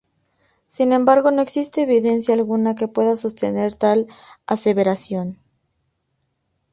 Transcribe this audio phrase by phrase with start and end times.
[0.65, 4.07] Sin embargo no existe evidencia alguna que pueda sostener tal
[4.47, 5.37] aseveración.